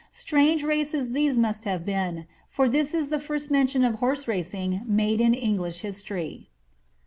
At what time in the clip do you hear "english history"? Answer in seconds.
5.35-6.49